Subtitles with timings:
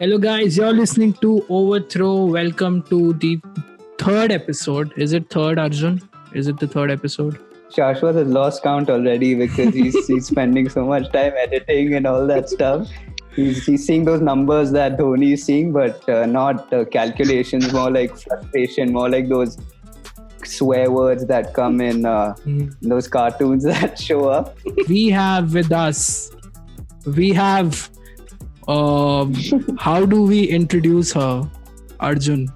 [0.00, 0.56] Hello, guys.
[0.56, 2.24] You're listening to Overthrow.
[2.24, 3.40] Welcome to the
[3.96, 4.92] third episode.
[4.96, 6.02] Is it third, Arjun?
[6.34, 7.38] Is it the third episode?
[7.70, 12.26] Shashwat has lost count already because he's, he's spending so much time editing and all
[12.26, 12.88] that stuff.
[13.36, 17.92] He's, he's seeing those numbers that Dhoni is seeing, but uh, not uh, calculations, more
[17.92, 19.56] like frustration, more like those
[20.46, 22.68] swear words that come in uh, Hmm.
[22.82, 24.56] those cartoons that show up.
[24.88, 26.30] We have with us,
[27.16, 27.90] we have,
[28.68, 29.34] um,
[29.78, 31.48] how do we introduce her?
[32.00, 32.48] Arjun.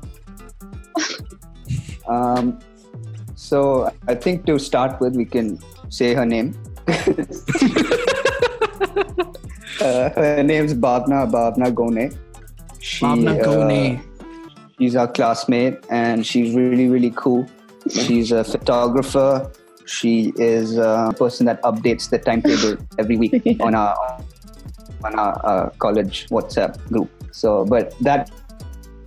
[2.09, 2.59] Um,
[3.35, 6.55] so I think to start with, we can say her name.
[6.89, 6.91] uh,
[10.11, 12.11] her name's Bhavna Bhavna Gone.
[12.81, 14.03] She, Bhavna uh,
[14.79, 17.47] she's our classmate, and she's really really cool.
[17.89, 19.51] She's a photographer.
[19.87, 23.97] She is a person that updates the timetable every week on our
[25.03, 27.11] on our uh, college WhatsApp group.
[27.33, 28.31] So, but that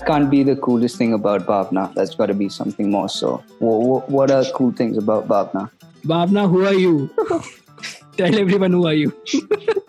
[0.05, 1.93] can't be the coolest thing about Bhavna.
[1.93, 3.09] That's got to be something more.
[3.09, 5.69] So, what, what are cool things about Bhavna?
[6.05, 7.09] Bhavna, who are you?
[8.17, 9.13] Tell everyone who are you.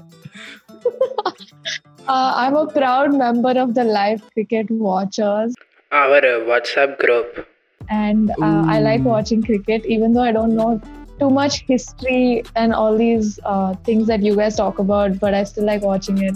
[2.06, 5.54] Uh, I'm a proud member of the live cricket watchers,
[5.90, 7.48] Our WhatsApp group.
[7.88, 10.80] And uh, I like watching cricket, even though I don't know
[11.18, 15.44] too much history and all these uh, things that you guys talk about, but I
[15.44, 16.34] still like watching it.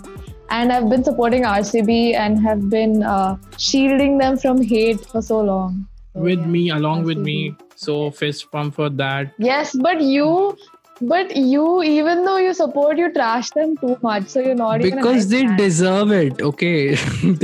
[0.51, 5.41] And I've been supporting RCB and have been uh, shielding them from hate for so
[5.41, 5.87] long.
[6.15, 7.55] So, With yeah, me, along with me.
[7.75, 9.35] So, fist pump for that.
[9.39, 10.57] Yes, but you,
[11.03, 14.29] but you, even though you support, you trash them too much.
[14.29, 16.95] So you're not even because they deserve it okay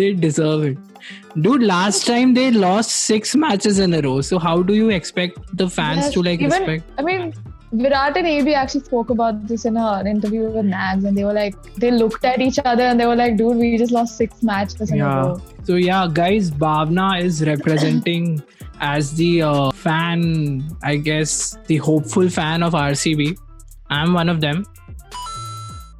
[0.01, 0.79] they deserve it
[1.41, 4.21] dude last time they lost six matches in a row.
[4.21, 7.35] So how do you expect the fans Yes, to like even- respect I mean,
[7.73, 11.33] Virat and AB actually spoke about this in an interview with Nags, and they were
[11.33, 14.45] like, they looked at each other and they were like, dude, we just lost six
[14.45, 15.23] matches in Yeah.
[15.23, 15.41] a row.
[15.65, 18.43] so yeah guys bhavna is representing
[18.81, 23.35] as the uh, fan i guess the hopeful fan of rcb
[23.91, 24.65] i'm one of them.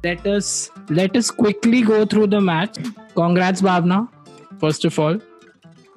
[0.03, 2.75] Let us let us quickly go through the match.
[3.15, 4.07] Congrats bhavna
[4.59, 5.19] first of all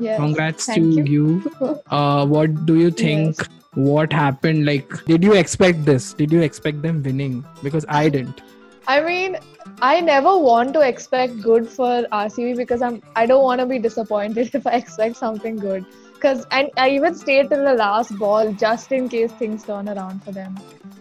[0.00, 0.16] Yes.
[0.16, 1.04] congrats to you.
[1.04, 6.40] you uh, what do you think what happened like did you expect this did you
[6.42, 8.42] expect them winning because i didn't
[8.88, 9.36] I mean,
[9.82, 13.78] I never want to expect good for RCB because I'm I don't want to be
[13.78, 15.84] disappointed if I expect something good.
[16.14, 20.24] Because and I even stayed till the last ball just in case things turn around
[20.24, 20.56] for them.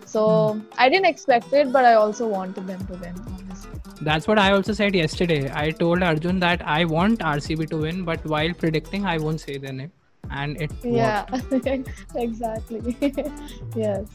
[0.05, 3.36] So I didn't expect it, but I also wanted them to win.
[3.97, 4.05] Obviously.
[4.05, 8.03] that's what i also said yesterday i told arjun that i want rcb to win
[8.03, 9.91] but while predicting i won't say their name
[10.29, 11.25] and it Yeah,
[12.15, 12.97] exactly.
[13.75, 14.05] yes.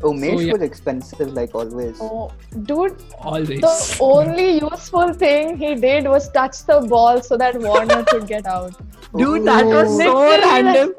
[0.00, 0.52] Umesh So, yeah.
[0.52, 1.98] was expensive like always.
[2.00, 2.32] Oh,
[2.62, 8.04] dude, always the only useful thing he did was touch the ball so that Warner
[8.04, 8.72] could get out.
[9.18, 10.14] dude that was so
[10.46, 10.94] random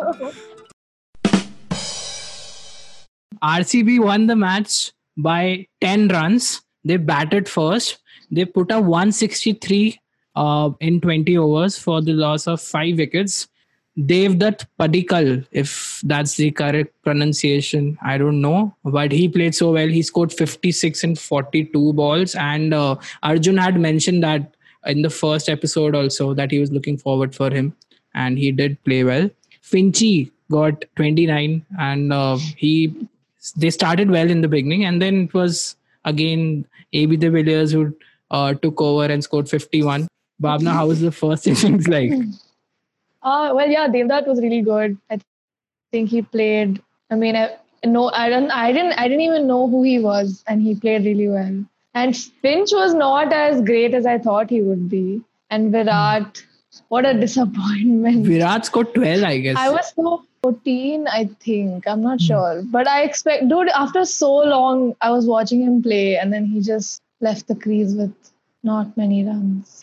[3.44, 7.98] rcb won the match by 10 runs they batted first
[8.32, 10.00] they put a 163
[10.36, 13.48] uh, in 20 overs for the loss of five wickets
[13.98, 18.76] Devdutt Padikkal, if that's the correct pronunciation, I don't know.
[18.84, 19.88] But he played so well.
[19.88, 22.34] He scored 56 in 42 balls.
[22.36, 24.56] And uh, Arjun had mentioned that
[24.86, 27.76] in the first episode also that he was looking forward for him.
[28.16, 29.30] And he did play well.
[29.64, 32.94] Finchy got 29 and uh, he
[33.58, 34.86] they started well in the beginning.
[34.86, 37.96] And then it was again AB de Villiers who
[38.31, 40.08] uh, took over and scored 51.
[40.41, 42.12] Bhavna, how was the first innings like?
[43.22, 44.97] Uh, well, yeah, Devdutt was really good.
[45.09, 45.19] I
[45.92, 46.81] think he played.
[47.09, 47.56] I mean, I,
[47.86, 48.52] no, I don't.
[48.52, 48.94] I didn't.
[48.94, 51.63] I didn't even know who he was, and he played really well.
[51.94, 55.22] And Finch was not as great as I thought he would be.
[55.50, 56.44] And Virat,
[56.90, 58.26] what a disappointment.
[58.26, 59.58] Virat scored 12, I guess.
[59.58, 61.88] I was so 14, I think.
[61.88, 62.26] I'm not Hmm.
[62.26, 62.64] sure.
[62.66, 66.62] But I expect, dude, after so long, I was watching him play, and then he
[66.62, 68.14] just left the crease with
[68.64, 69.81] not many runs.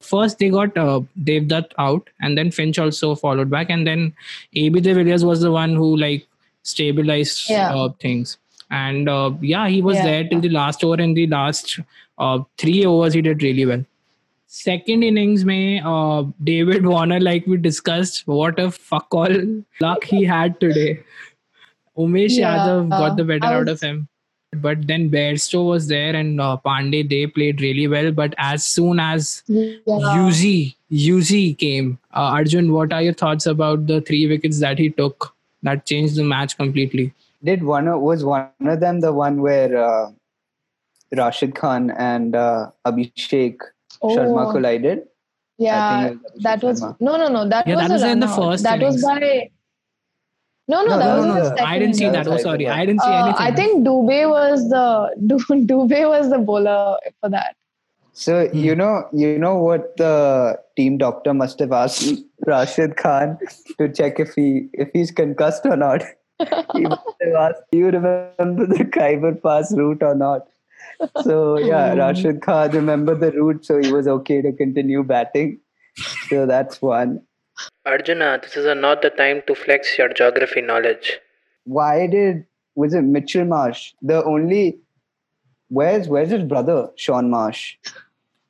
[0.00, 4.12] First, they got uh, Devdutt out, and then Finch also followed back, and then
[4.54, 6.26] AB de Villiers was the one who like
[6.62, 7.74] stabilized Yeah.
[7.74, 8.38] uh, things.
[8.70, 10.04] And uh, yeah, he was Yeah.
[10.04, 11.00] there till the last over.
[11.02, 11.78] In the last
[12.18, 13.84] uh, three overs, he did really well.
[14.52, 19.28] Second innings, may uh, David Warner, like we discussed, what a fuck all
[19.80, 21.04] luck he had today.
[21.96, 24.08] Umesh Yeah, Yadav got the better I out of him.
[24.52, 28.10] But then Bairstow was there and uh, Pandey, they played really well.
[28.10, 29.76] But as soon as Yeah.
[29.86, 34.90] Yuzi, Yuzi came, uh, Arjun, what are your thoughts about the three wickets that he
[34.90, 35.32] took
[35.62, 37.12] that changed the match completely?
[37.44, 40.10] Did one of, was one of them the one where uh,
[41.16, 43.60] Rashid Khan and uh, Abhishek
[44.02, 44.98] Sharma Oh, collided.
[45.00, 45.04] I
[45.58, 46.96] yeah, was that was Sharma.
[47.00, 47.48] no, no, no.
[47.48, 49.50] That Yeah, was that was in the first That was by.
[50.68, 51.48] No, no, No, that no, was no, in the no.
[51.50, 51.66] second.
[51.66, 52.26] I didn't see that.
[52.26, 52.68] Oh, That's sorry.
[52.68, 53.46] I didn't see Uh, anything.
[53.46, 57.56] I think Dube was the Du- Dube was the bowler for that.
[58.12, 58.56] So Hmm.
[58.58, 63.38] you know, you know what the team doctor must have asked Rashid Khan
[63.78, 66.02] to check if he if he's concussed or not.
[66.74, 70.46] he must have asked, "Do you remember the Khyber Pass route or not?"
[71.22, 71.96] so yeah, oh.
[71.96, 75.60] Rashid Khan remembered the route, so he was okay to continue batting.
[76.28, 77.22] So that's one.
[77.86, 81.18] Arjuna, this is not the time to flex your geography knowledge.
[81.64, 83.92] Why did was it Mitchell Marsh?
[84.02, 84.78] The only
[85.68, 87.76] where's where's his brother Shaun Marsh?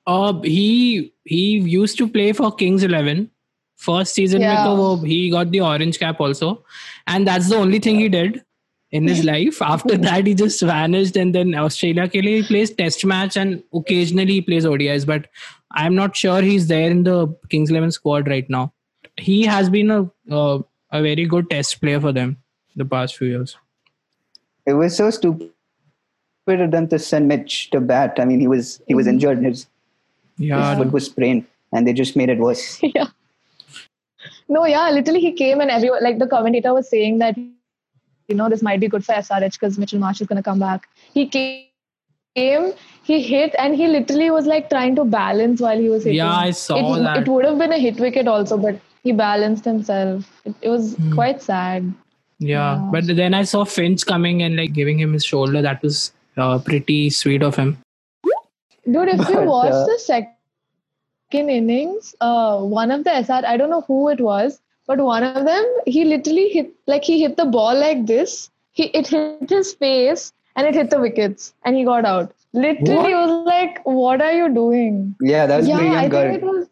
[0.06, 3.30] Uh, he he used to play for Kings Eleven.
[3.76, 4.96] First season yeah.
[5.04, 6.62] he got the orange cap also,
[7.06, 8.44] and that's the only thing he did
[8.92, 9.60] in his life.
[9.62, 11.16] After that, he just vanished.
[11.16, 15.06] And then Australia ke liye, he plays test match and occasionally he plays ODIs.
[15.06, 15.28] But
[15.72, 18.72] I'm not sure he's there in the Kings 11 squad right now.
[19.16, 22.36] He has been a, uh, a very good test player for them
[22.76, 23.56] the past few years.
[24.66, 25.50] It was so stupid
[26.48, 28.16] of them to send Mitch to bat.
[28.18, 29.14] I mean, he was he was mm-hmm.
[29.14, 29.44] injured.
[29.44, 29.66] His,
[30.36, 30.70] yeah.
[30.70, 32.82] his foot was sprained and they just made it worse.
[32.82, 33.08] yeah.
[34.48, 37.36] No, yeah, literally he came and everyone, like the commentator was saying that
[38.30, 40.58] you know, this might be good for SRH because Mitchell Marsh is going to come
[40.60, 40.88] back.
[41.12, 41.66] He came,
[42.36, 42.72] came,
[43.02, 46.18] he hit, and he literally was like trying to balance while he was hitting.
[46.18, 47.16] yeah, I saw it, that.
[47.18, 50.30] it would have been a hit wicket also, but he balanced himself.
[50.44, 51.14] It, it was Hmm.
[51.14, 51.92] quite sad.
[52.38, 52.88] Yeah, Yeah.
[52.92, 55.60] but then I saw Finch coming and like giving him his shoulder.
[55.60, 57.78] That was uh, pretty sweet of him.
[58.90, 63.70] Dude, if you watch uh, the second innings, uh, one of the SR, I don't
[63.70, 67.44] know who it was, but one of them, he literally hit, like he hit the
[67.44, 68.50] ball like this.
[68.72, 72.32] He it hit his face and it hit the wickets and he got out.
[72.52, 73.28] Literally, What?
[73.28, 76.68] was like, "What are you doing?" Yeah, that was yeah, Priyank I think it was.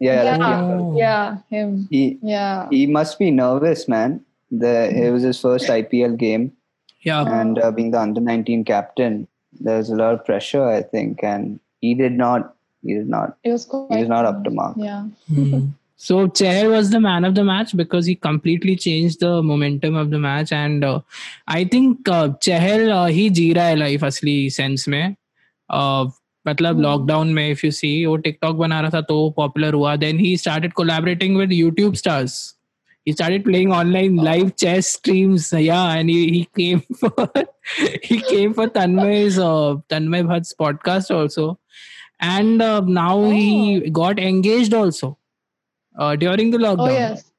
[0.00, 1.88] Yeah, yeah, yeah, him.
[1.90, 4.24] He Yeah, he must be nervous, man.
[4.50, 6.52] The it was his first IPL game,
[7.02, 9.28] Yeah, and uh, being the under nineteen captain,
[9.60, 12.54] there's a lot of pressure, I think, and he did not.
[12.82, 13.36] He did not.
[13.44, 13.92] it was quite.
[13.92, 14.76] He was not up to mark.
[14.78, 15.04] Yeah.
[15.28, 15.68] Hmm.
[16.01, 20.11] So Chahar was the man of the match because he completely changed the momentum of
[20.11, 20.99] the match, and uh,
[21.47, 25.15] I think uh, Chahar uh, he जी रहा है life असली sense में.
[25.69, 26.09] Uh,
[26.47, 26.83] मतलब Hmm.
[26.83, 29.95] Lockdown में if you see वो TikTok बना रहा था तो popular हुआ.
[29.99, 32.55] Then he started collaborating with YouTube stars.
[33.03, 35.51] He started playing online live chess streams.
[35.53, 37.29] Yeah, and he, he came for
[38.03, 41.59] he came for Tanmay's uh, Tanmay Bhatt's podcast also,
[42.19, 45.17] and uh, now he got engaged also
[45.96, 46.88] uh, during the lockdown.
[46.88, 47.32] Oh yes.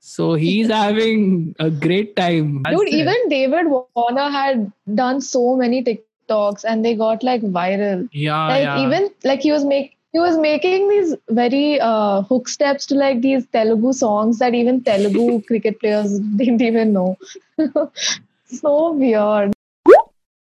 [0.00, 2.62] So he's having a great time.
[2.62, 8.08] Dude, even David Warner had done so many TikToks and they got like viral.
[8.12, 8.86] yeah, like yeah.
[8.86, 13.20] even like he was making he was making these very uh, hook steps to like
[13.20, 17.18] these Telugu songs that even Telugu cricket players didn't even know.
[18.44, 19.52] so weird.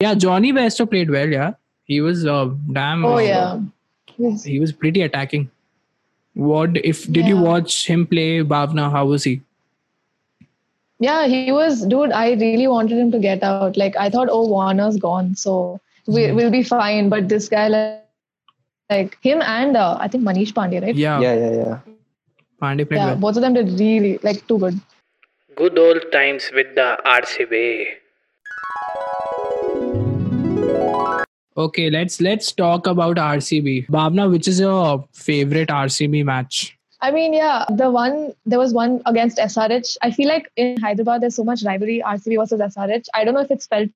[0.01, 1.29] yeah, Jonny Bairstow played well.
[1.29, 1.53] Yeah,
[1.85, 3.05] he was uh, damn.
[3.05, 3.61] Oh uh, yeah.
[4.45, 5.51] He was pretty attacking.
[6.35, 8.91] What if did you watch him play Bhavna?
[8.91, 9.41] How was he?
[11.01, 12.13] Yeah, he was dude.
[12.13, 13.77] I really wanted him to get out.
[13.77, 16.37] Like I thought, oh Warner's gone, so we, Hmm.
[16.37, 17.09] we'll be fine.
[17.09, 18.05] But this guy, like,
[18.91, 20.95] like him and uh, I think Manish Pandey, right?
[20.95, 21.79] Yeah, Yeah, yeah, yeah.
[22.63, 23.17] Pandey played Yeah, well.
[23.17, 24.81] both of them did really like too good.
[25.57, 27.87] Good old times with the RCB.
[31.57, 33.87] Okay, let's let's talk about RCB.
[33.87, 36.77] Bhavna, which is your favorite RCB match?
[37.01, 39.97] I mean, yeah, the one there was one against SRH.
[40.03, 43.07] I feel like in Hyderabad there's so much rivalry RCB versus SRH.
[43.15, 43.89] I don't know if it's felt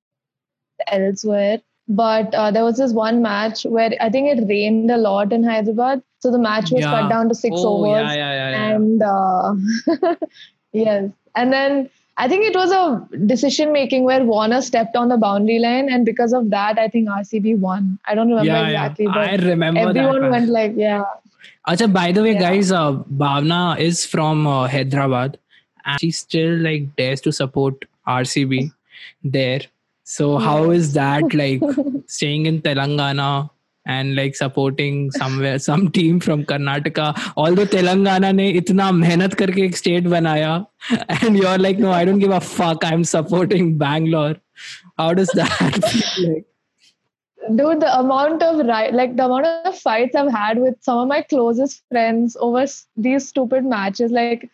[0.87, 5.33] elsewhere, but uh, there was this one match where I think it rained a lot
[5.33, 6.91] in Hyderabad, so the match was Yeah.
[6.91, 7.91] cut down to six oh, overs.
[7.91, 8.75] yeah, yeah, yeah, yeah.
[8.75, 10.15] and uh,
[10.71, 11.89] yes and then
[12.23, 12.83] i think it was a
[13.31, 17.09] decision making where warner stepped on the boundary line and because of that i think
[17.17, 19.31] rcb won i don't remember yeah, exactly yeah.
[19.31, 20.31] I remember everyone that.
[20.31, 21.03] went like yeah
[21.67, 22.39] Acha, by the way, Yeah.
[22.39, 25.37] guys, uh, Bhavna is from uh, Hyderabad
[25.85, 28.71] and she still like dares to support RCB
[29.23, 29.61] there.
[30.03, 31.61] So how is that like
[32.07, 33.49] staying in Telangana
[33.95, 37.07] and like supporting somewhere some team from Karnataka.
[37.35, 40.67] Although Telangana ne itna mehnat karke ek state banaya,
[41.21, 42.85] and you're like, no, I don't give a fuck.
[42.91, 44.35] I'm supporting Bangalore.
[44.97, 46.45] How does that feel like?
[47.55, 51.07] Dude, the amount of right, like the amount of fights I've had with some of
[51.07, 52.65] my closest friends over
[53.09, 54.49] these stupid matches, like.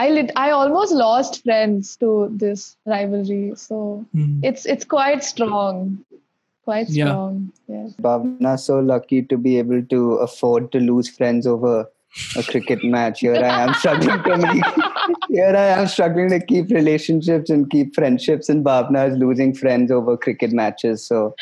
[0.00, 3.78] I lit- I almost lost friends to this rivalry, so
[4.14, 4.44] mm.
[4.48, 6.04] it's it's quite strong
[6.68, 7.06] quite Yeah.
[7.06, 7.36] strong.
[7.74, 7.94] Yes.
[8.06, 11.74] Bhavna so lucky to be able to afford to lose friends over
[12.40, 13.20] a cricket match.
[13.20, 14.64] Here I am struggling to make,
[15.30, 19.90] here I am struggling to keep relationships and keep friendships, and Bhavna is losing friends
[19.98, 21.06] over cricket matches.
[21.06, 21.34] So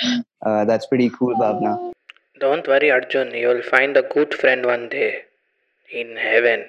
[0.45, 1.75] uh, that's pretty cool, Bhavna.
[2.41, 3.35] Don't worry, Arjun.
[3.35, 5.23] You'll find a good friend one day
[5.93, 6.65] in heaven.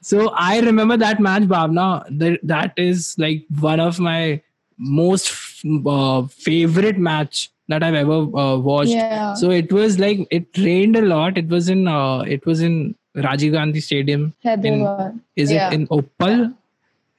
[0.00, 1.88] So I remember that match, Bhavna.
[2.18, 4.42] That that is like one of my
[4.76, 8.91] most uh, favorite match that I've ever uh, watched.
[8.91, 9.33] Yeah.
[9.43, 11.37] So it was like it rained a lot.
[11.43, 12.79] It was in uh, it was in
[13.27, 14.25] Rajiv Gandhi Stadium.
[14.49, 15.19] Hyderabad.
[15.45, 15.67] Is Yeah.
[15.67, 16.41] it in Uppal?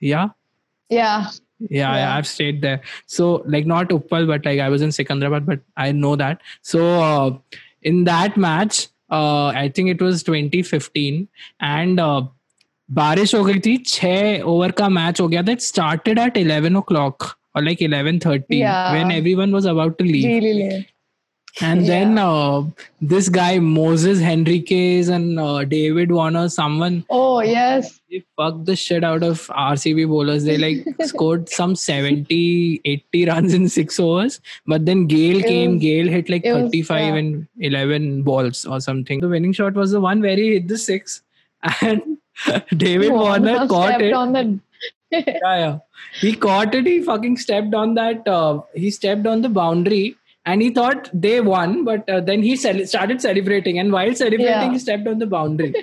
[0.01, 0.29] Yeah.
[0.89, 1.31] Yeah.
[1.79, 2.17] Yeah, I- Yeah.
[2.17, 2.81] I've stayed there.
[3.19, 6.41] So like not Uppal, but like I was in Secunderabad, but I know that.
[6.75, 7.31] So uh,
[7.93, 11.25] in that match, uh, I think it was 2015,
[11.61, 12.21] and uh,
[12.99, 16.79] बारिश हो गई थी छह over का match हो गया था it started eight 11
[16.81, 18.92] o'clock or like 11:30 Yeah.
[18.94, 20.88] when everyone was about to leave Really
[21.62, 22.64] and then uh,
[23.02, 28.02] this guy Moises Henriques and uh, David Warner someone Oh yes.
[28.12, 30.44] they fucked the shit out of RCB bowlers.
[30.44, 34.42] They like scored some 70, 80 runs in six overs.
[34.68, 37.16] But then Gayle It came, was- Gayle hit like it was- 35 yeah.
[37.16, 39.22] and 11 balls or something.
[39.22, 41.22] The winning shot was the one where he hit the six.
[41.82, 42.18] And
[42.78, 44.12] David Warner caught it.
[44.14, 44.60] on the.
[45.28, 45.80] Yeah, yeah.
[46.20, 46.86] He caught it.
[46.86, 48.28] He fucking stepped on that.
[48.28, 50.16] Uh, he stepped on the boundary.
[50.48, 53.80] And he thought they won, but uh, then he cel- started celebrating.
[53.80, 54.72] And while celebrating, Yeah.
[54.72, 55.74] he stepped on the boundary.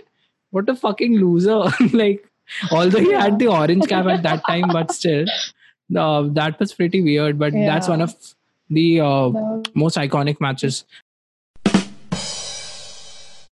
[0.50, 1.64] what a fucking loser!
[1.92, 2.24] like,
[2.70, 5.24] although he had the orange cap at that time, but still,
[5.96, 7.40] uh, that was pretty weird.
[7.40, 8.14] But that's one of
[8.70, 10.84] the uh, the- most iconic matches.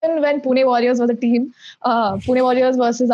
[0.01, 1.53] When Pune Warriors was a team,
[1.83, 3.11] uh, Pune Warriors versus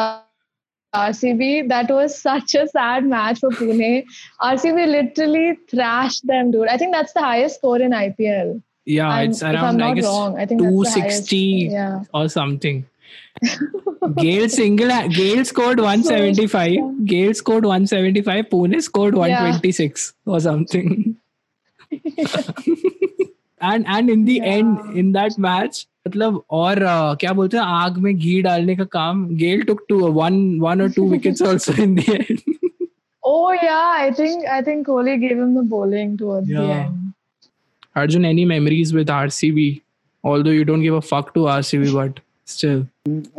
[0.93, 4.03] RCB, that was such a sad match for Pune.
[4.41, 6.67] RCB literally thrashed them, dude.
[6.67, 8.61] I think that's the highest score in IPL.
[8.85, 11.29] Yeah, I'm- it's around I guess wrong, I think that's the highest.
[11.29, 11.37] 260
[11.71, 12.03] Yeah.
[12.13, 12.85] or something.
[14.17, 17.05] Gayle single Gayle scored 175.
[17.05, 18.45] Gayle scored 175.
[18.49, 21.15] Pune scored 126 or something.
[23.61, 24.43] and and in the Yeah.
[24.57, 28.84] end in that match मतलब और uh, क्या बोलते हैं आग में घी डालने का
[28.96, 32.42] काम गेल took two one one or two wickets also in the end
[33.28, 36.82] Oh yeah, I think I think Kohli gave him the bowling towards the Yeah.
[36.82, 36.98] end.
[38.02, 39.64] Arjun any memories with RCB
[40.32, 42.20] although you don't give a fuck to RCB but
[42.56, 42.84] still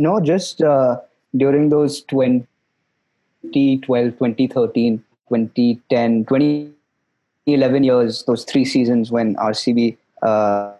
[0.07, 0.97] No, just uh,
[1.43, 10.71] during those 2012, 2013, 2010, 2011 years, those three seasons when RCB, uh,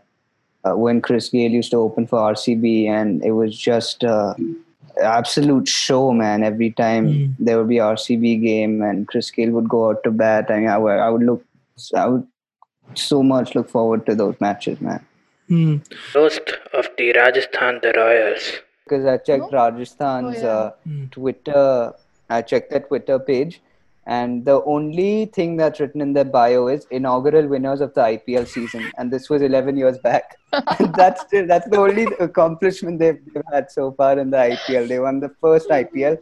[0.65, 4.35] uh, when Chris Gayle used to open for RCB, and it was just uh,
[5.03, 6.43] absolute show, man.
[6.45, 7.35] Every time Mm.
[7.39, 10.51] there would be RCB game, and Chris Gayle would go out to bat.
[10.51, 11.45] I mean, I would, I would look,
[11.95, 12.27] I would
[12.95, 15.05] so much look forward to those matches, man.
[16.15, 18.53] Roast of the Rajasthan the Royals.
[18.85, 19.57] Because I checked Oh?
[19.57, 20.39] Rajasthan's.
[20.39, 20.49] Oh, yeah.
[20.49, 21.05] uh, Hmm.
[21.11, 21.93] Twitter.
[22.31, 23.61] I checked their Twitter page,
[24.06, 28.48] and the only thing that's written in their bio is inaugural winners of the IPL
[28.48, 30.38] season, and this was 11 years back.
[30.80, 34.88] And that's still, that's the only accomplishment they've, they've had so far in the IPL.
[34.88, 36.18] They won the first IPL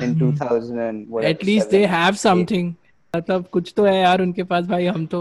[0.00, 1.32] in 2000 and whatever.
[1.32, 1.36] Hmm.
[1.36, 2.18] at least they seven, have eight.
[2.20, 2.74] something
[3.16, 5.20] मतलब कुछ तो है यार उनके पास भाई हम तो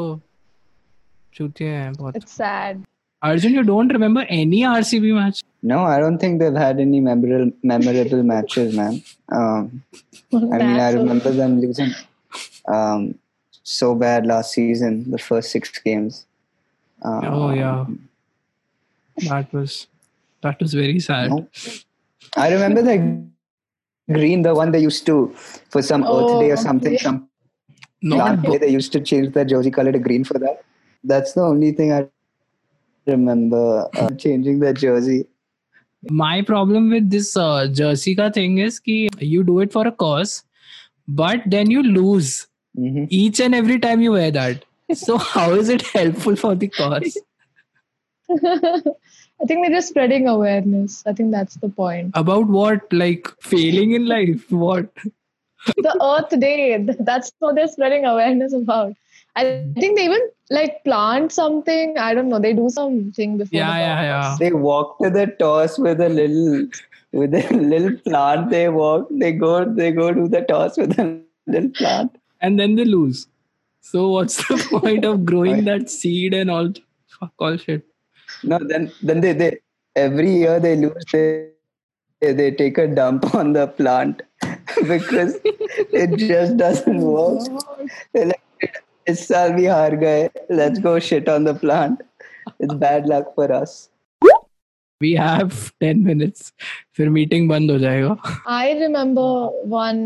[1.34, 2.84] चूतिए हैं बहुत It's sad.
[3.23, 7.51] Arjun you don't remember any RCB match No, I don't think they've had any memorable
[7.63, 8.95] memorable matches, man.
[9.31, 9.83] Um,
[10.35, 11.91] I mean, I remember them losing
[12.69, 13.15] um,
[13.63, 16.27] so bad last season, the first six games.
[17.03, 17.87] Um, oh yeah
[19.29, 19.87] that was
[20.43, 21.49] that was very sad No.
[22.37, 22.97] I remember the
[24.13, 25.17] green, the one they used to
[25.71, 26.93] for some Earth Day or Oh, something.
[26.93, 26.99] yeah.
[27.07, 27.29] Some
[28.03, 30.65] not plant day they used to change their jersey color to green for that.
[31.05, 32.09] That's the only thing I
[33.07, 35.27] remember uh, changing their jersey.
[36.11, 38.97] my problem with this uh, jersey ka thing is ki
[39.33, 40.33] you do it for a cause
[41.21, 42.33] but then you lose
[42.81, 44.65] hmm each and every time you wear that
[45.03, 47.19] so how is it helpful for the cause
[48.31, 51.03] I think they're just spreading awareness.
[51.07, 52.13] I think that's the point.
[52.15, 54.89] about what like failing in life what
[55.77, 56.87] the Earth Day.
[57.01, 58.95] That's what they're spreading awareness about.
[59.35, 60.21] I think they even
[60.51, 61.97] like plant something.
[61.99, 62.39] I don't know.
[62.39, 63.59] They do something before.
[63.59, 64.37] Yeah, the yeah, yeah.
[64.39, 66.69] They walk to the toss with a little
[67.13, 68.51] with a little plant.
[68.51, 69.09] They walk.
[69.11, 69.65] They go.
[69.65, 72.19] They go to the toss with a little plant.
[72.41, 73.27] and then they lose
[73.81, 76.69] so what's the point of growing that seed and all
[77.19, 77.85] fuck all shit
[78.43, 79.59] No, then then they, they
[79.95, 81.05] every year they lose.
[81.13, 81.49] They
[82.21, 84.23] they, they take a dump on the plant
[84.93, 85.37] because
[86.03, 87.43] it just doesn't work.
[88.13, 88.42] They're like,
[89.09, 92.03] इस साल भी हार गए let's go shit on the plant
[92.63, 93.89] it's bad luck for us
[95.01, 95.55] we have
[95.85, 96.51] 10 minutes
[96.97, 98.17] फिर meeting बंद हो जाएगा
[98.49, 99.97] I remember one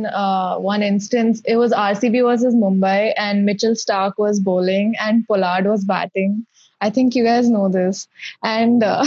[0.63, 5.85] one instance it was RCB versus Mumbai and Mitchell Starc was bowling and Pollard was
[5.89, 6.43] batting
[6.81, 8.07] I think you guys know this.
[8.45, 9.05] And uh,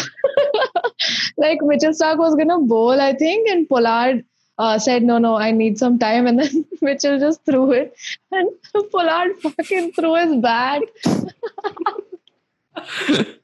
[1.38, 4.25] like Mitchell Starc was gonna bowl, I think, and Pollard
[4.60, 7.98] uh, said, "No, no, I need some time." And then Mitchell just threw it,
[8.32, 8.50] and
[8.94, 10.84] Pollard fucking threw his bat.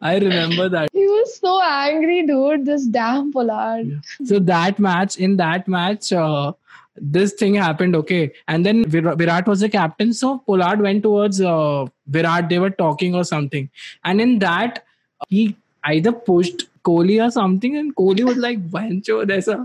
[0.02, 0.90] I remember that.
[0.94, 2.66] He was so angry, dude.
[2.66, 4.02] This damn Pollard.
[4.24, 6.54] So that match, in that match, uh,
[6.98, 8.34] this thing happened, okay.
[8.48, 12.50] And then Vir- Virat was the captain, so Pollard went towards uh, Virat.
[12.50, 13.70] They were talking or something,
[14.06, 14.86] and in that
[15.30, 19.58] he either pushed Kohli or something, and Kohli was like, "Vancho, there's a."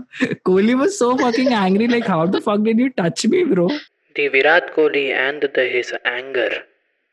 [0.49, 3.69] Kohli was so fucking angry, like, "How the fuck did you touch me, bro?"
[4.15, 6.49] The Virat Kohli and the his anger.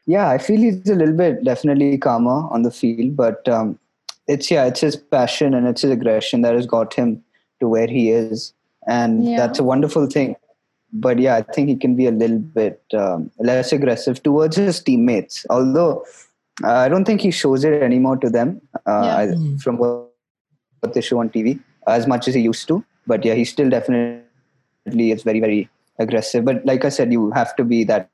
[0.07, 3.79] Yeah, I feel he's a little bit definitely calmer on the field, but um,
[4.27, 7.23] it's yeah, it's his passion and it's his aggression that has got him
[7.61, 8.53] to where he is,
[8.87, 9.37] and Yeah.
[9.37, 10.37] that's a wonderful thing.
[10.93, 14.81] But yeah, I think he can be a little bit um, less aggressive towards his
[14.81, 15.45] teammates.
[15.51, 16.05] Although
[16.65, 19.17] uh, I don't think he shows it anymore to them uh, Yeah.
[19.17, 19.61] I- Mm.
[19.63, 20.05] from what
[20.81, 22.85] what they show on TV as much as he used to.
[23.07, 26.45] But yeah, he still definitely is very very aggressive.
[26.45, 28.09] But like I said, you have to be that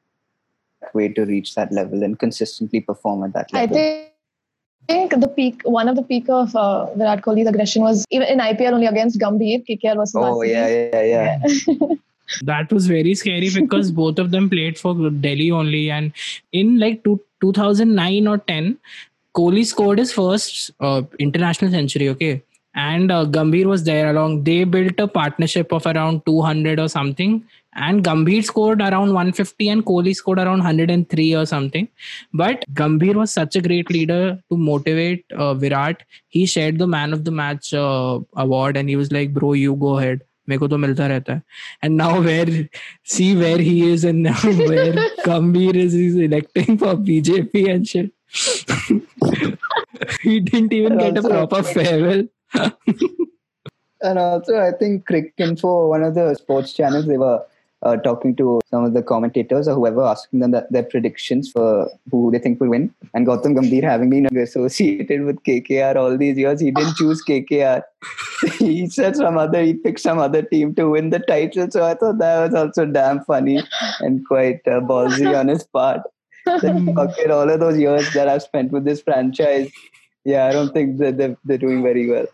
[0.94, 3.76] way to reach that level and consistently perform at that I level.
[3.78, 8.28] I think the peak, one of the peak of uh, Virat Kohli's aggression was even
[8.28, 10.50] in IPL only against Gambhir, KKR versus oh RCB.
[10.50, 11.94] yeah, yeah, yeah.
[12.42, 15.90] That was very scary because both of them played for Delhi only.
[15.90, 16.12] And
[16.52, 18.78] in like two, 2009 or 10,
[19.36, 22.42] Kohli scored his first uh, international century, okay?
[22.74, 24.44] And uh, Gambhir was there along.
[24.44, 27.44] They built a partnership of around 200 or something.
[27.76, 31.88] And Gambhir scored around 150 and Kohli scored around 103 or something.
[32.32, 36.02] But Gambhir was such a great leader to motivate uh, Virat.
[36.28, 39.74] He shared the man of the match uh, award and he was like, bro, you
[39.74, 40.22] go ahead.
[40.48, 41.42] मेरे को तो मिलता रहता है
[41.84, 42.52] and now where
[43.14, 48.12] see where he is and now where Gambhir is is electing for BJP and shit
[50.22, 52.22] he didn't even and get also, a proper farewell
[54.00, 57.36] and also i think crick info one of the sports channels they were
[57.84, 62.30] uh, talking to some of the commentators or whoever, asking them their predictions for who
[62.30, 62.92] they think will win.
[63.12, 67.82] And Gautam Gambhir, having been associated with KKR all these years, he didn't choose KKR.
[68.58, 71.70] he said some other, he picked some other team to win the title.
[71.70, 73.62] So I thought that was also damn funny
[74.00, 76.02] and quite uh, ballsy on his part.
[76.44, 79.70] Fuck all of those years that I've spent with this franchise,
[80.24, 82.26] yeah, I don't think that they're, they're doing very well.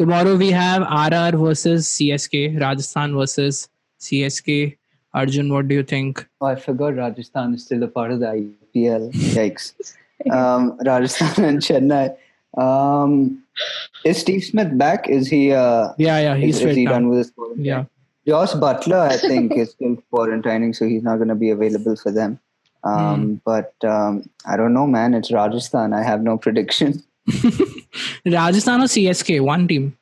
[0.00, 3.68] Tomorrow we have RR versus CSK Rajasthan versus
[4.00, 4.78] CSK
[5.12, 8.26] Arjun what do you think Oh, I forgot Rajasthan is still a part of the
[8.26, 9.12] IPL.
[9.12, 9.74] Yikes.
[10.30, 12.14] Um, Rajasthan and Chennai.
[12.56, 13.42] Um,
[14.04, 15.06] is Steve Smith back?
[15.08, 15.52] Is he?
[15.52, 16.92] Uh, yeah yeah he's is, is he now.
[16.92, 17.64] done with his quarantine?
[17.64, 17.84] yeah
[18.26, 22.10] Josh Buttler, I think, is still quarantining, so he's not going to be available for
[22.10, 22.38] them.
[22.84, 23.34] Um, Hmm.
[23.44, 25.12] But um, I don't know, man.
[25.14, 25.92] It's Rajasthan.
[25.94, 27.02] I have no prediction.
[28.26, 29.96] Rajasthan or CSK one team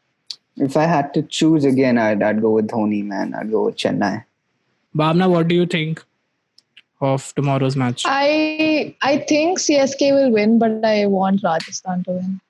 [0.56, 3.34] If I had to choose again, I'd, I'd go with Dhoni, man.
[3.34, 4.24] I'd go with Chennai.
[4.96, 6.02] Bhavna what do you think
[7.00, 12.40] of tomorrow's match I I think CSK will win, but I want Rajasthan to win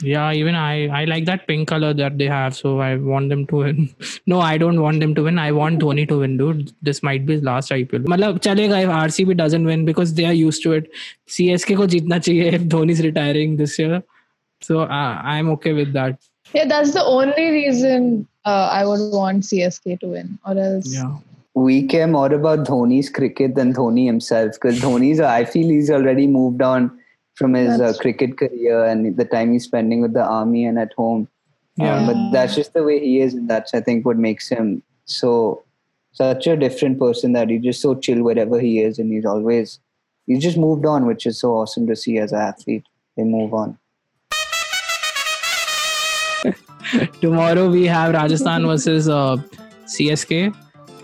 [0.00, 3.46] yeah even i i like that pink color that they have so i want them
[3.46, 3.94] to win.
[4.26, 5.38] No i don't want them to win.
[5.38, 6.72] I want dhoni to win dude.
[6.82, 10.62] This might be his last ipl matlab if rcb doesn't win because they are used
[10.62, 10.90] to it.
[11.28, 14.02] Csk ko jeetna chahiye if dhoni is retiring this year.
[14.60, 16.18] So uh, i'm okay with that.
[16.54, 21.12] Yeah that's the only reason uh, i would want csk to win or else yeah.
[21.54, 26.26] We care more about Dhoni's cricket than Dhoni himself because Dhoni's, I feel he's already
[26.26, 26.98] moved on
[27.42, 30.92] from his uh, cricket career and the time he's spending with the army and at
[30.94, 31.28] home.
[31.76, 31.96] Yeah.
[31.96, 34.82] Um, but that's just the way he is, and that's I think what makes him
[35.06, 35.64] so
[36.12, 39.80] such a different person that he's just so chill wherever he is, and he's always
[40.26, 42.84] he's just moved on, which is so awesome to see as an athlete.
[43.16, 43.78] They move on.
[47.20, 49.36] Tomorrow we have Rajasthan versus uh,
[49.86, 50.54] CSK.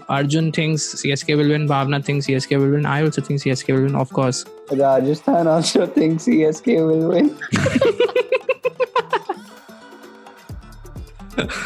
[0.08, 1.66] Arjun thinks CSK will win.
[1.66, 2.86] Bhavna thinks CSK will win.
[2.86, 4.44] I also think CSK will win, of course.
[4.70, 7.30] Rajasthan uh, also thinks CSK will win.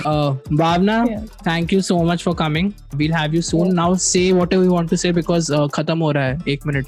[0.05, 1.21] uh, Bhavna, yeah.
[1.43, 2.75] thank you so much for coming.
[2.97, 3.67] We'll have you soon.
[3.69, 3.73] Yeah.
[3.73, 6.53] Now say whatever you want to say because uh, khatam ho raha hai.
[6.53, 6.87] Ek minute.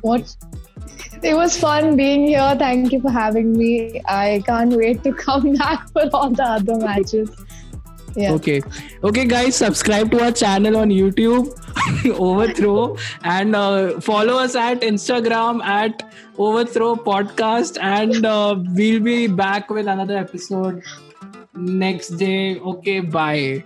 [0.00, 0.36] What?
[1.22, 2.54] It was fun being here.
[2.58, 4.02] Thank you for having me.
[4.06, 7.30] I can't wait to come back for all the other matches
[8.16, 8.32] yeah.
[8.32, 8.62] okay.
[9.04, 11.52] Okay guys subscribe to our channel on youtube.
[12.18, 12.96] Overthrow.
[13.22, 16.02] And uh, follow us at instagram at
[16.38, 17.78] overthrow podcast.
[17.80, 20.82] And uh, we'll be back with another episode
[21.54, 22.58] next day.
[22.58, 23.64] Okay bye.